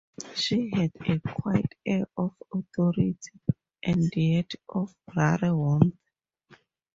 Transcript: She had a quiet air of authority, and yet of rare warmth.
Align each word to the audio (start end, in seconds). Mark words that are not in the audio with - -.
She 0.33 0.71
had 0.73 0.93
a 1.07 1.19
quiet 1.19 1.73
air 1.85 2.07
of 2.17 2.31
authority, 2.51 3.17
and 3.83 4.01
yet 4.15 4.51
of 4.67 4.95
rare 5.15 5.55
warmth. 5.55 5.93